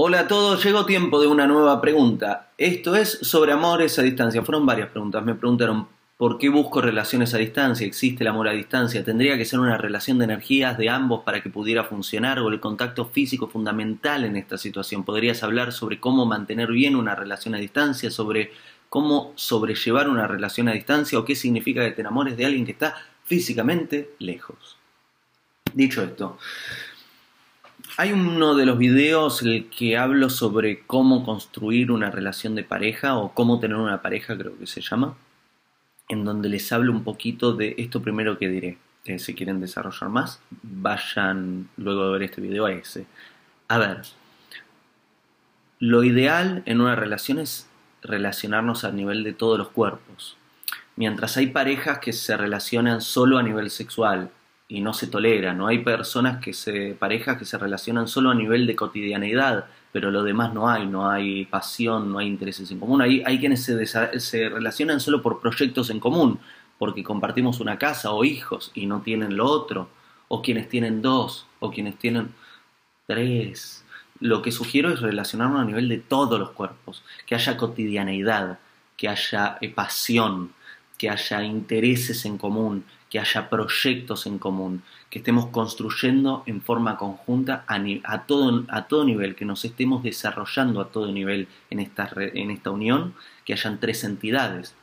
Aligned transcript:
Hola 0.00 0.20
a 0.20 0.28
todos, 0.28 0.64
llegó 0.64 0.86
tiempo 0.86 1.20
de 1.20 1.26
una 1.26 1.48
nueva 1.48 1.80
pregunta. 1.80 2.52
Esto 2.56 2.94
es 2.94 3.18
sobre 3.22 3.50
amores 3.50 3.98
a 3.98 4.02
distancia. 4.02 4.44
Fueron 4.44 4.64
varias 4.64 4.90
preguntas. 4.90 5.24
Me 5.24 5.34
preguntaron 5.34 5.88
por 6.16 6.38
qué 6.38 6.48
busco 6.50 6.80
relaciones 6.80 7.34
a 7.34 7.38
distancia, 7.38 7.84
existe 7.84 8.22
el 8.22 8.28
amor 8.28 8.46
a 8.46 8.52
distancia, 8.52 9.04
tendría 9.04 9.36
que 9.36 9.44
ser 9.44 9.58
una 9.58 9.76
relación 9.76 10.18
de 10.18 10.26
energías 10.26 10.78
de 10.78 10.88
ambos 10.88 11.24
para 11.24 11.42
que 11.42 11.50
pudiera 11.50 11.82
funcionar 11.82 12.38
o 12.38 12.48
el 12.48 12.60
contacto 12.60 13.06
físico 13.06 13.48
fundamental 13.48 14.22
en 14.22 14.36
esta 14.36 14.56
situación. 14.56 15.02
Podrías 15.02 15.42
hablar 15.42 15.72
sobre 15.72 15.98
cómo 15.98 16.26
mantener 16.26 16.70
bien 16.70 16.94
una 16.94 17.16
relación 17.16 17.56
a 17.56 17.58
distancia, 17.58 18.12
sobre 18.12 18.52
cómo 18.88 19.32
sobrellevar 19.34 20.08
una 20.08 20.28
relación 20.28 20.68
a 20.68 20.74
distancia 20.74 21.18
o 21.18 21.24
qué 21.24 21.34
significa 21.34 21.84
que 21.84 21.90
te 21.90 22.02
enamores 22.02 22.36
de 22.36 22.46
alguien 22.46 22.64
que 22.64 22.70
está 22.70 22.94
físicamente 23.24 24.10
lejos. 24.20 24.76
Dicho 25.74 26.04
esto, 26.04 26.38
hay 27.98 28.12
uno 28.12 28.54
de 28.54 28.64
los 28.64 28.78
videos 28.78 29.42
en 29.42 29.48
el 29.48 29.70
que 29.70 29.98
hablo 29.98 30.30
sobre 30.30 30.82
cómo 30.86 31.24
construir 31.24 31.90
una 31.90 32.12
relación 32.12 32.54
de 32.54 32.62
pareja 32.62 33.16
o 33.16 33.34
cómo 33.34 33.58
tener 33.58 33.76
una 33.76 34.02
pareja, 34.02 34.38
creo 34.38 34.56
que 34.56 34.68
se 34.68 34.80
llama, 34.80 35.16
en 36.08 36.24
donde 36.24 36.48
les 36.48 36.70
hablo 36.70 36.92
un 36.92 37.02
poquito 37.02 37.54
de 37.54 37.74
esto 37.76 38.00
primero 38.00 38.38
que 38.38 38.48
diré. 38.48 38.78
Que 39.04 39.18
si 39.18 39.34
quieren 39.34 39.60
desarrollar 39.60 40.10
más, 40.10 40.40
vayan 40.62 41.70
luego 41.76 42.06
de 42.06 42.12
ver 42.12 42.22
este 42.22 42.40
video 42.40 42.66
a 42.66 42.72
ese. 42.72 43.06
A 43.66 43.78
ver, 43.78 44.02
lo 45.80 46.04
ideal 46.04 46.62
en 46.66 46.80
una 46.80 46.94
relación 46.94 47.40
es 47.40 47.68
relacionarnos 48.02 48.84
a 48.84 48.92
nivel 48.92 49.24
de 49.24 49.32
todos 49.32 49.58
los 49.58 49.70
cuerpos. 49.70 50.36
Mientras 50.94 51.36
hay 51.36 51.48
parejas 51.48 51.98
que 51.98 52.12
se 52.12 52.36
relacionan 52.36 53.00
solo 53.00 53.38
a 53.38 53.42
nivel 53.42 53.70
sexual 53.70 54.30
y 54.68 54.82
no 54.82 54.92
se 54.92 55.06
tolera, 55.06 55.54
¿no? 55.54 55.66
Hay 55.66 55.78
personas 55.78 56.42
que 56.44 56.52
se, 56.52 56.94
parejas 56.94 57.38
que 57.38 57.46
se 57.46 57.56
relacionan 57.56 58.06
solo 58.06 58.30
a 58.30 58.34
nivel 58.34 58.66
de 58.66 58.76
cotidianeidad, 58.76 59.64
pero 59.92 60.10
lo 60.10 60.22
demás 60.22 60.52
no 60.52 60.68
hay, 60.68 60.86
no 60.86 61.10
hay 61.10 61.46
pasión, 61.46 62.12
no 62.12 62.18
hay 62.18 62.26
intereses 62.28 62.70
en 62.70 62.78
común. 62.78 63.00
Hay, 63.00 63.22
hay 63.24 63.40
quienes 63.40 63.64
se, 63.64 63.86
se 63.86 64.48
relacionan 64.50 65.00
solo 65.00 65.22
por 65.22 65.40
proyectos 65.40 65.88
en 65.88 66.00
común, 66.00 66.38
porque 66.78 67.02
compartimos 67.02 67.60
una 67.60 67.78
casa 67.78 68.12
o 68.12 68.24
hijos 68.24 68.70
y 68.74 68.86
no 68.86 69.00
tienen 69.00 69.36
lo 69.38 69.46
otro, 69.46 69.88
o 70.28 70.42
quienes 70.42 70.68
tienen 70.68 71.00
dos, 71.00 71.46
o 71.60 71.70
quienes 71.70 71.98
tienen 71.98 72.34
tres. 73.06 73.84
Lo 74.20 74.42
que 74.42 74.52
sugiero 74.52 74.92
es 74.92 75.00
relacionarnos 75.00 75.62
a 75.62 75.64
nivel 75.64 75.88
de 75.88 75.98
todos 75.98 76.38
los 76.38 76.50
cuerpos, 76.50 77.02
que 77.26 77.34
haya 77.34 77.56
cotidianeidad, 77.56 78.58
que 78.98 79.08
haya 79.08 79.56
eh, 79.62 79.70
pasión, 79.70 80.52
que 80.98 81.08
haya 81.08 81.42
intereses 81.42 82.24
en 82.26 82.36
común, 82.36 82.84
que 83.10 83.18
haya 83.18 83.48
proyectos 83.48 84.26
en 84.26 84.38
común, 84.38 84.82
que 85.10 85.20
estemos 85.20 85.46
construyendo 85.46 86.42
en 86.46 86.60
forma 86.60 86.96
conjunta 86.96 87.64
a, 87.66 88.22
todo, 88.26 88.64
a 88.68 88.86
todo 88.86 89.04
nivel, 89.04 89.34
que 89.34 89.44
nos 89.44 89.64
estemos 89.64 90.02
desarrollando 90.02 90.80
a 90.80 90.88
todo 90.88 91.10
nivel 91.10 91.48
en 91.70 91.80
esta, 91.80 92.10
en 92.16 92.50
esta 92.50 92.70
unión, 92.70 93.14
que 93.44 93.54
hayan 93.54 93.80
tres 93.80 94.04
entidades, 94.04 94.74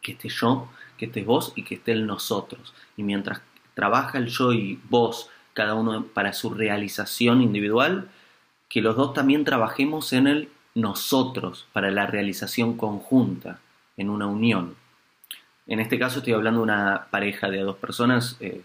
que 0.00 0.12
esté 0.12 0.30
yo, 0.30 0.68
que 0.96 1.06
estés 1.06 1.26
vos 1.26 1.52
y 1.56 1.64
que 1.64 1.74
esté 1.74 1.92
el 1.92 2.06
nosotros. 2.06 2.72
Y 2.96 3.02
mientras 3.02 3.42
trabaja 3.74 4.18
el 4.18 4.28
yo 4.28 4.52
y 4.52 4.80
vos, 4.88 5.28
cada 5.52 5.74
uno 5.74 6.04
para 6.06 6.32
su 6.32 6.50
realización 6.50 7.42
individual, 7.42 8.08
que 8.68 8.80
los 8.80 8.96
dos 8.96 9.12
también 9.12 9.44
trabajemos 9.44 10.12
en 10.12 10.26
el 10.26 10.48
nosotros 10.74 11.66
para 11.72 11.90
la 11.90 12.06
realización 12.06 12.76
conjunta, 12.76 13.60
en 13.96 14.08
una 14.08 14.26
unión. 14.26 14.76
En 15.70 15.78
este 15.78 16.00
caso 16.00 16.18
estoy 16.18 16.32
hablando 16.32 16.58
de 16.58 16.64
una 16.64 17.06
pareja 17.12 17.48
de 17.48 17.60
dos 17.60 17.76
personas, 17.76 18.36
eh, 18.40 18.60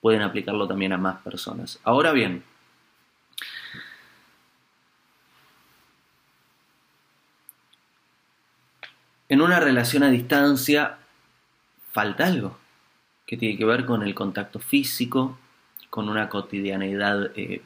pueden 0.00 0.22
aplicarlo 0.22 0.66
también 0.66 0.94
a 0.94 0.96
más 0.96 1.20
personas. 1.20 1.78
Ahora 1.84 2.12
bien, 2.12 2.42
en 9.28 9.42
una 9.42 9.60
relación 9.60 10.02
a 10.02 10.08
distancia 10.08 10.96
falta 11.92 12.24
algo 12.26 12.56
que 13.26 13.36
tiene 13.36 13.58
que 13.58 13.66
ver 13.66 13.84
con 13.84 14.02
el 14.02 14.14
contacto 14.14 14.58
físico, 14.58 15.38
con 15.90 16.08
una 16.08 16.30
cotidianeidad 16.30 17.32
eh, 17.36 17.60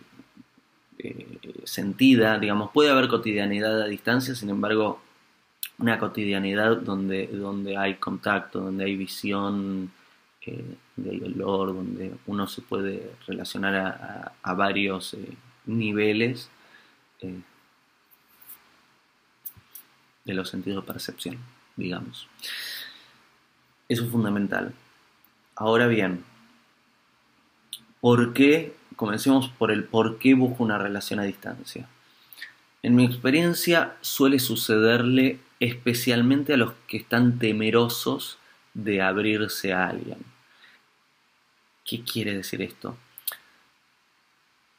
eh, 0.99 1.39
sentida, 1.62 2.41
digamos, 2.41 2.73
puede 2.73 2.91
haber 2.91 3.06
cotidianidad 3.06 3.83
a 3.83 3.87
distancia, 3.87 4.34
sin 4.34 4.50
embargo, 4.50 5.00
una 5.81 5.99
cotidianidad 5.99 6.77
donde, 6.77 7.27
donde 7.29 7.77
hay 7.77 7.95
contacto, 7.95 8.61
donde 8.61 8.85
hay 8.85 8.97
visión 8.97 9.91
eh, 10.43 10.77
del 10.97 11.23
olor, 11.25 11.75
donde 11.75 12.15
uno 12.27 12.47
se 12.47 12.61
puede 12.61 13.13
relacionar 13.27 14.35
a, 14.43 14.55
varios 14.55 15.15
eh, 15.15 15.35
niveles 15.67 16.51
eh, 17.21 17.41
de 20.25 20.35
los 20.35 20.51
sentidos 20.51 20.85
de 20.85 20.93
percepción, 20.93 21.39
digamos. 21.77 22.29
Eso 23.89 24.05
es 24.05 24.11
fundamental. 24.11 24.75
Ahora 25.57 25.87
bien, 25.87 26.25
¿por 28.01 28.35
qué? 28.35 28.77
Comencemos 28.97 29.49
por 29.49 29.71
el 29.71 29.85
por 29.85 30.19
qué 30.19 30.35
busco 30.35 30.62
una 30.62 30.77
relación 30.77 31.21
a 31.21 31.25
distancia. 31.25 31.89
En 32.83 32.97
mi 32.97 33.05
experiencia 33.05 33.97
suele 34.01 34.39
sucederle 34.39 35.39
especialmente 35.60 36.54
a 36.54 36.56
los 36.56 36.72
que 36.88 36.97
están 36.97 37.38
temerosos 37.38 38.38
de 38.75 39.03
abrirse 39.03 39.72
a 39.72 39.88
alguien. 39.88 40.19
¿Qué 41.84 42.03
quiere 42.03 42.34
decir 42.34 42.62
esto? 42.62 42.97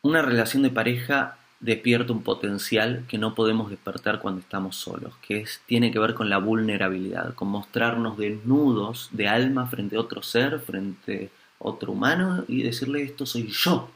Una 0.02 0.22
relación 0.22 0.64
de 0.64 0.72
pareja 0.72 1.38
despierta 1.60 2.12
un 2.12 2.24
potencial 2.24 3.06
que 3.08 3.20
no 3.20 3.36
podemos 3.36 3.70
despertar 3.70 4.20
cuando 4.20 4.42
estamos 4.42 4.76
solos, 4.76 5.14
que 5.22 5.42
es, 5.42 5.62
tiene 5.68 5.92
que 5.92 6.00
ver 6.00 6.16
con 6.16 6.30
la 6.30 6.40
vulnerabilidad, 6.40 7.36
con 7.36 7.50
mostrarnos 7.50 8.18
desnudos 8.18 9.10
de 9.12 9.28
alma 9.28 9.68
frente 9.68 9.96
a 9.96 10.00
otro 10.00 10.24
ser, 10.24 10.60
frente 10.60 11.30
a 11.60 11.68
otro 11.68 11.92
humano 11.92 12.44
y 12.48 12.64
decirle 12.64 13.04
esto 13.04 13.28
soy 13.28 13.48
yo, 13.48 13.92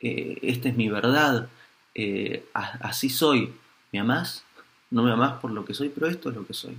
eh, 0.00 0.38
esta 0.42 0.68
es 0.68 0.76
mi 0.76 0.90
verdad, 0.90 1.48
eh, 1.94 2.44
así 2.52 3.08
soy, 3.08 3.54
¿me 3.92 4.00
amás? 4.00 4.45
No 4.90 5.02
me 5.02 5.12
amas 5.12 5.40
por 5.40 5.50
lo 5.50 5.64
que 5.64 5.74
soy, 5.74 5.88
pero 5.88 6.06
esto 6.06 6.30
es 6.30 6.36
lo 6.36 6.46
que 6.46 6.54
soy. 6.54 6.76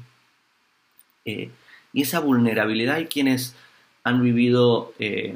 Eh, 1.25 1.51
y 1.93 2.01
esa 2.01 2.19
vulnerabilidad 2.19 2.95
hay 2.95 3.07
quienes 3.07 3.55
han 4.03 4.21
vivido 4.21 4.93
eh, 4.99 5.35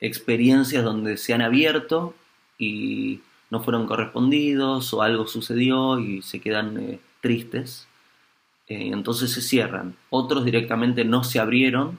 experiencias 0.00 0.84
donde 0.84 1.16
se 1.16 1.34
han 1.34 1.42
abierto 1.42 2.14
y 2.58 3.20
no 3.50 3.62
fueron 3.62 3.86
correspondidos 3.86 4.92
o 4.92 5.02
algo 5.02 5.26
sucedió 5.26 5.98
y 6.00 6.22
se 6.22 6.40
quedan 6.40 6.78
eh, 6.78 7.00
tristes. 7.20 7.86
entonces 8.68 9.32
se 9.32 9.40
cierran. 9.40 9.96
Otros 10.10 10.44
directamente 10.44 11.04
no 11.04 11.24
se 11.24 11.38
abrieron 11.38 11.98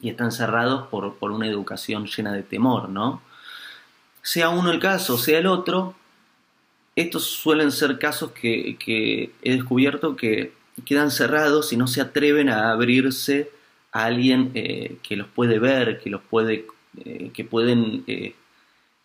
y 0.00 0.10
están 0.10 0.32
cerrados 0.32 0.88
por, 0.88 1.14
por 1.14 1.30
una 1.30 1.46
educación 1.46 2.06
llena 2.06 2.32
de 2.32 2.42
temor, 2.42 2.88
¿no? 2.88 3.22
Sea 4.22 4.50
uno 4.50 4.70
el 4.70 4.80
caso, 4.80 5.16
sea 5.16 5.38
el 5.38 5.46
otro, 5.46 5.94
estos 6.96 7.24
suelen 7.24 7.72
ser 7.72 7.98
casos 7.98 8.32
que, 8.32 9.30
he 9.42 9.50
descubierto 9.50 10.16
que 10.16 10.52
quedan 10.84 11.10
cerrados 11.10 11.72
y 11.72 11.76
no 11.76 11.86
se 11.86 12.00
atreven 12.00 12.48
a 12.48 12.72
abrirse 12.72 13.50
a 13.92 14.04
alguien 14.04 14.50
eh, 14.54 14.96
que 15.02 15.16
los 15.16 15.28
puede 15.28 15.58
ver, 15.58 16.00
que 16.00 16.10
los 16.10 16.22
puede, 16.22 16.66
eh, 17.04 17.30
que 17.32 17.44
pueden 17.44 18.04
eh, 18.06 18.34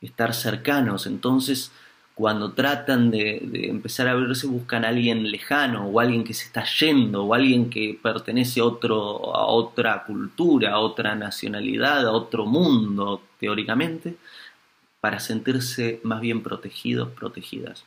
estar 0.02 0.34
cercanos. 0.34 1.08
Entonces, 1.08 1.72
cuando 2.14 2.54
tratan 2.54 3.12
de, 3.12 3.42
de, 3.44 3.68
empezar 3.68 4.08
a 4.08 4.12
abrirse, 4.12 4.48
buscan 4.48 4.84
a 4.86 4.90
alguien 4.90 5.30
lejano, 5.30 5.88
o 5.88 6.00
alguien 6.00 6.24
que 6.24 6.34
se 6.34 6.46
está 6.46 6.66
yendo, 6.66 7.26
o 7.26 7.34
alguien 7.34 7.70
que 7.70 7.98
pertenece 8.02 8.60
a, 8.60 8.66
otro, 8.66 9.36
a 9.36 9.46
otra 9.46 10.04
cultura, 10.06 10.74
a 10.74 10.80
otra 10.80 11.16
nacionalidad, 11.16 12.08
a 12.08 12.12
otro 12.12 12.46
mundo, 12.46 13.22
teóricamente, 13.40 14.16
para 15.02 15.20
sentirse 15.20 16.00
más 16.04 16.22
bien 16.22 16.44
protegidos, 16.44 17.10
protegidas. 17.12 17.86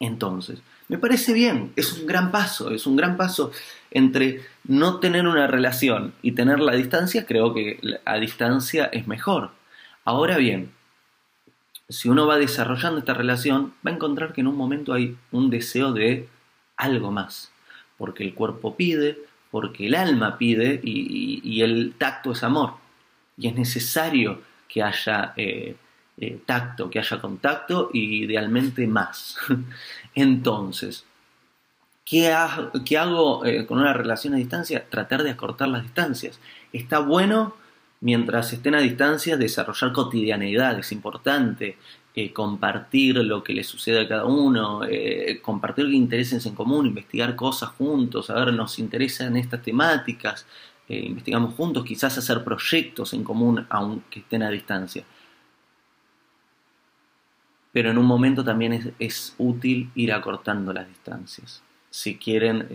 Entonces, 0.00 0.60
me 0.88 0.98
parece 0.98 1.32
bien, 1.32 1.72
es 1.76 1.92
un 1.92 2.06
gran 2.06 2.30
paso, 2.30 2.70
es 2.70 2.86
un 2.86 2.96
gran 2.96 3.16
paso 3.16 3.50
entre 3.90 4.42
no 4.64 5.00
tener 5.00 5.26
una 5.26 5.46
relación 5.46 6.14
y 6.22 6.32
tener 6.32 6.60
la 6.60 6.74
distancia, 6.74 7.26
creo 7.26 7.52
que 7.52 7.80
a 8.04 8.16
distancia 8.16 8.86
es 8.86 9.06
mejor. 9.06 9.50
Ahora 10.04 10.36
bien, 10.36 10.70
si 11.88 12.08
uno 12.08 12.26
va 12.26 12.38
desarrollando 12.38 12.98
esta 13.00 13.14
relación, 13.14 13.74
va 13.86 13.90
a 13.90 13.94
encontrar 13.94 14.32
que 14.32 14.40
en 14.40 14.46
un 14.46 14.56
momento 14.56 14.92
hay 14.92 15.16
un 15.32 15.50
deseo 15.50 15.92
de 15.92 16.28
algo 16.76 17.10
más, 17.10 17.50
porque 17.96 18.24
el 18.24 18.34
cuerpo 18.34 18.76
pide, 18.76 19.18
porque 19.50 19.86
el 19.86 19.94
alma 19.94 20.38
pide 20.38 20.80
y, 20.82 21.60
el 21.62 21.94
tacto 21.98 22.32
es 22.32 22.42
amor. 22.44 22.74
Y 23.36 23.48
es 23.48 23.54
necesario 23.54 24.42
que 24.68 24.82
haya 24.82 25.32
eh, 25.36 25.76
eh, 26.20 26.40
tacto, 26.44 26.90
que 26.90 26.98
haya 26.98 27.20
contacto 27.20 27.90
y 27.92 28.24
idealmente 28.24 28.86
más. 28.86 29.36
Entonces, 30.14 31.04
¿qué, 32.04 32.32
hago 32.32 33.44
eh, 33.44 33.66
con 33.66 33.78
una 33.78 33.92
relación 33.92 34.34
a 34.34 34.38
distancia? 34.38 34.84
Tratar 34.88 35.22
de 35.22 35.30
acortar 35.30 35.68
las 35.68 35.82
distancias. 35.82 36.40
Está 36.72 36.98
bueno 36.98 37.54
mientras 38.00 38.52
estén 38.52 38.74
a 38.74 38.80
distancia 38.80 39.36
desarrollar 39.36 39.92
cotidianeidad, 39.92 40.78
es 40.78 40.92
importante. 40.92 41.76
eh, 42.14 42.32
compartir 42.32 43.14
lo 43.18 43.44
que 43.44 43.52
le 43.52 43.62
sucede 43.62 44.00
a 44.00 44.08
cada 44.08 44.24
uno, 44.24 44.80
eh, 44.84 45.38
compartir 45.40 45.86
intereses 45.92 46.44
en 46.46 46.54
común, 46.54 46.86
investigar 46.86 47.36
cosas 47.36 47.68
juntos, 47.78 48.28
a 48.30 48.34
ver, 48.44 48.52
nos 48.54 48.80
interesan 48.80 49.36
estas 49.36 49.62
temáticas, 49.62 50.44
investigamos 50.88 51.54
juntos, 51.54 51.84
quizás 51.84 52.18
hacer 52.18 52.42
proyectos 52.42 53.12
en 53.12 53.22
común 53.22 53.64
aunque 53.68 54.20
estén 54.20 54.42
a 54.42 54.50
distancia. 54.50 55.04
Pero 57.78 57.92
en 57.92 57.98
un 57.98 58.06
momento 58.06 58.42
también 58.42 58.92
es, 58.98 59.36
útil 59.38 59.92
ir 59.94 60.12
acortando 60.12 60.72
las 60.72 60.88
distancias. 60.88 61.62
Si 61.88 62.16
quieren 62.16 62.66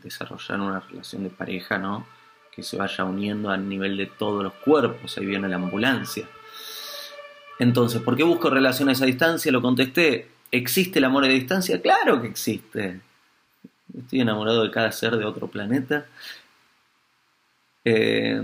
desarrollar 0.00 0.60
una 0.60 0.78
relación 0.78 1.24
de 1.24 1.30
pareja, 1.30 1.76
¿no? 1.76 2.06
Que 2.54 2.62
se 2.62 2.76
vaya 2.76 3.02
uniendo 3.02 3.50
a 3.50 3.56
nivel 3.56 3.96
de 3.96 4.06
todos 4.06 4.44
los 4.44 4.52
cuerpos, 4.52 5.18
ahí 5.18 5.26
viene 5.26 5.48
la 5.48 5.56
ambulancia 5.56 6.28
entonces, 7.58 8.02
¿por 8.02 8.16
qué 8.16 8.24
busco 8.24 8.50
relaciones 8.50 9.00
a 9.00 9.06
distancia? 9.06 9.52
Lo 9.52 9.62
contesté. 9.62 10.28
¿Existe 10.50 10.98
el 10.98 11.04
amor 11.04 11.24
a 11.24 11.28
distancia? 11.28 11.80
Claro 11.80 12.20
que 12.20 12.28
existe. 12.28 13.00
Estoy 13.96 14.20
enamorado 14.20 14.64
de 14.64 14.70
cada 14.70 14.90
ser 14.92 15.16
de 15.16 15.24
otro 15.24 15.46
planeta. 15.48 16.06
Eh, 17.84 18.40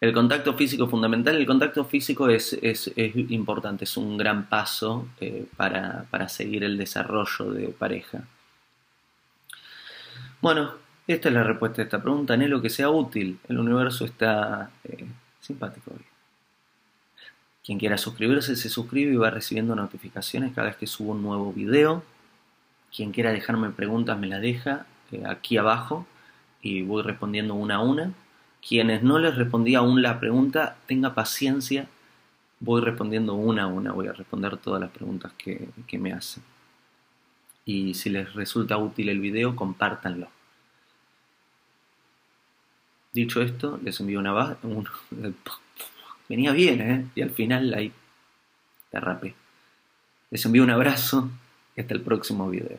el 0.00 0.12
contacto 0.12 0.54
físico 0.54 0.84
es 0.84 0.90
fundamental. 0.90 1.36
El 1.36 1.46
contacto 1.46 1.84
físico 1.84 2.28
es, 2.28 2.58
importante, 2.96 3.84
es 3.84 3.96
un 3.96 4.16
gran 4.16 4.48
paso 4.48 5.08
eh, 5.20 5.46
para, 5.56 6.28
seguir 6.28 6.64
el 6.64 6.76
desarrollo 6.76 7.52
de 7.52 7.68
pareja. 7.68 8.24
Bueno, 10.42 10.72
esta 11.06 11.28
es 11.28 11.34
la 11.34 11.42
respuesta 11.42 11.80
a 11.80 11.84
esta 11.84 12.02
pregunta. 12.02 12.34
Anhelo 12.34 12.60
que 12.60 12.70
sea 12.70 12.90
útil. 12.90 13.38
El 13.48 13.58
universo 13.58 14.04
está 14.04 14.70
eh, 14.84 15.06
simpático 15.40 15.92
hoy. 15.92 16.04
Quien 17.64 17.78
quiera 17.78 17.98
suscribirse 17.98 18.54
se 18.54 18.68
suscribe 18.68 19.12
y 19.12 19.16
va 19.16 19.30
recibiendo 19.30 19.74
notificaciones 19.74 20.54
cada 20.54 20.68
vez 20.68 20.76
que 20.76 20.86
subo 20.86 21.12
un 21.12 21.22
nuevo 21.22 21.52
video. 21.52 22.04
Quien 22.94 23.12
quiera 23.12 23.32
dejarme 23.32 23.70
preguntas 23.70 24.18
me 24.18 24.28
la 24.28 24.38
deja 24.40 24.86
eh, 25.10 25.22
aquí 25.26 25.56
abajo 25.56 26.06
y 26.60 26.82
voy 26.82 27.02
respondiendo 27.02 27.54
una 27.54 27.76
a 27.76 27.80
una. 27.80 28.12
Quienes 28.66 29.02
no 29.02 29.18
les 29.18 29.36
respondí 29.36 29.74
aún 29.74 30.02
la 30.02 30.18
pregunta, 30.18 30.76
tenga 30.86 31.14
paciencia, 31.14 31.88
voy 32.60 32.80
respondiendo 32.80 33.34
una 33.34 33.64
a 33.64 33.66
una, 33.66 33.92
voy 33.92 34.08
a 34.08 34.12
responder 34.12 34.56
todas 34.56 34.80
las 34.80 34.90
preguntas 34.90 35.32
que, 35.38 35.68
me 35.98 36.12
hacen. 36.12 36.42
Y 37.64 37.94
si 37.94 38.10
les 38.10 38.32
resulta 38.34 38.76
útil 38.76 39.08
el 39.08 39.20
video, 39.20 39.56
compártanlo. 39.56 40.28
Dicho 43.12 43.40
esto, 43.40 43.78
les 43.82 43.98
envío 44.00 44.18
una, 44.18 44.56
un, 44.62 44.88
Venía 46.28 46.52
bien, 46.52 46.80
¿eh? 46.80 47.06
Y 47.14 47.22
al 47.22 47.30
final 47.30 47.72
ahí 47.74 47.92
derrapé. 48.92 49.34
Les 50.30 50.44
envío 50.44 50.64
un 50.64 50.70
abrazo 50.70 51.30
y 51.76 51.80
hasta 51.80 51.94
el 51.94 52.00
próximo 52.00 52.50
video. 52.50 52.78